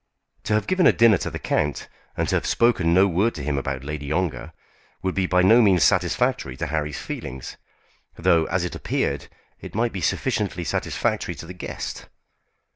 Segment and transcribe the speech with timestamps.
[0.45, 3.43] To have given a dinner to the count, and to have spoken no word to
[3.43, 4.51] him about Lady Ongar,
[5.03, 7.55] would be by no means satisfactory to Harry's feelings,
[8.15, 9.27] though, as it appeared,
[9.59, 12.07] it might be sufficiently satisfactory to the guest.